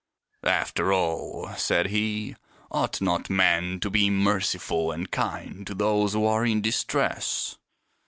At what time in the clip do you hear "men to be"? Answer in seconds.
3.29-4.09